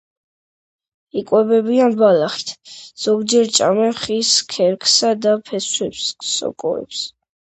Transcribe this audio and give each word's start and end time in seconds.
იკვებებიან 1.19 1.97
ბალახით, 1.99 2.53
ზოგჯერ 3.03 3.53
ჭამენ 3.59 3.95
ხის 3.99 4.33
ქერქსა 4.55 5.13
და 5.27 5.35
ფესვებს, 5.51 6.09
სოკოებს. 6.33 7.05